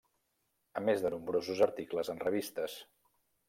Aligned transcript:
A 0.81 0.83
més 0.87 1.03
de 1.03 1.11
nombrosos 1.15 1.63
articles 1.67 2.13
en 2.15 2.25
revistes. 2.27 2.83